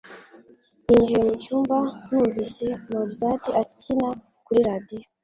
Ninjiye 0.85 1.19
mucyumba 1.27 1.77
numvise 2.09 2.65
Mozart 2.91 3.43
akina 3.61 4.09
kuri 4.45 4.59
radio 4.69 5.01